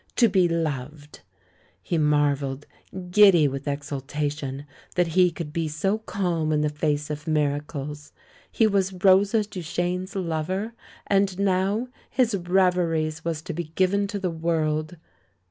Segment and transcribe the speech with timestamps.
[0.15, 1.19] To be loved!"
[1.79, 2.65] He marvelled—
[3.11, 8.11] giddy with exultation— that he could be so calm in the face of miracles.
[8.51, 10.73] He was Rosa Duchene's lover
[11.05, 14.97] and now his Reveries was to be given to the world!